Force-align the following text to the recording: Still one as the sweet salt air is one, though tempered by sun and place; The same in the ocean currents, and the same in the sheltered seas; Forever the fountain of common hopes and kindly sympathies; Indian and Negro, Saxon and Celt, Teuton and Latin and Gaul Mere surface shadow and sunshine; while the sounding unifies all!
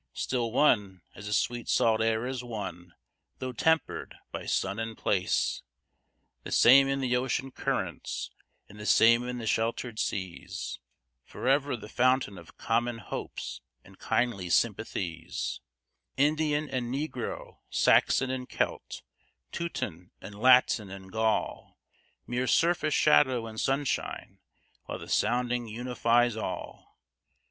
Still 0.15 0.51
one 0.51 1.03
as 1.13 1.27
the 1.27 1.33
sweet 1.33 1.69
salt 1.69 2.01
air 2.01 2.25
is 2.25 2.43
one, 2.43 2.95
though 3.37 3.51
tempered 3.51 4.15
by 4.31 4.47
sun 4.47 4.79
and 4.79 4.97
place; 4.97 5.61
The 6.41 6.51
same 6.51 6.87
in 6.87 7.01
the 7.01 7.15
ocean 7.15 7.51
currents, 7.51 8.31
and 8.67 8.79
the 8.79 8.87
same 8.87 9.27
in 9.27 9.37
the 9.37 9.45
sheltered 9.45 9.99
seas; 9.99 10.79
Forever 11.23 11.77
the 11.77 11.87
fountain 11.87 12.39
of 12.39 12.57
common 12.57 12.97
hopes 12.97 13.61
and 13.85 13.99
kindly 13.99 14.49
sympathies; 14.49 15.61
Indian 16.17 16.67
and 16.67 16.91
Negro, 16.91 17.59
Saxon 17.69 18.31
and 18.31 18.49
Celt, 18.49 19.03
Teuton 19.51 20.09
and 20.19 20.33
Latin 20.33 20.89
and 20.89 21.11
Gaul 21.11 21.77
Mere 22.25 22.47
surface 22.47 22.95
shadow 22.95 23.45
and 23.45 23.59
sunshine; 23.61 24.39
while 24.85 24.97
the 24.97 25.07
sounding 25.07 25.67
unifies 25.67 26.35
all! 26.35 26.97